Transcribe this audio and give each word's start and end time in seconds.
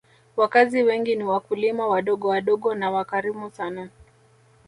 Wakazi 0.35 0.83
wengi 0.83 1.15
ni 1.15 1.23
wakulima 1.23 1.87
wadogowadogo 1.87 2.75
na 2.75 2.91
wakarimu 2.91 3.51
sana 3.51 3.89